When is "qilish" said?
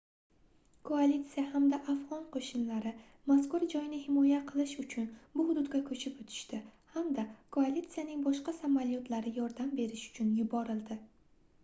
4.51-4.73